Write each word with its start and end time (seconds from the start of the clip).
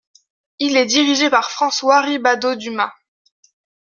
Il 0.57 0.77
est 0.77 0.87
dirigé 0.87 1.29
par 1.29 1.51
François 1.51 2.01
Ribadeau 2.01 2.55
Dumas. 2.55 2.91